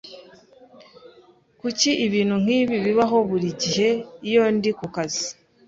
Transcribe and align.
Kuki 1.59 1.89
ibintu 2.05 2.35
nkibi 2.43 2.75
bibaho 2.85 3.17
buri 3.29 3.49
gihe 3.61 3.89
iyo 4.29 4.43
ndi 4.55 4.71
kukazi? 4.79 5.27